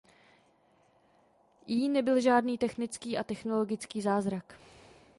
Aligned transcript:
I. 1.67 1.89
nebyl 1.89 2.21
žádný 2.21 2.57
technický 2.57 3.17
a 3.17 3.23
technologický 3.23 4.01
zázrak. 4.01 4.55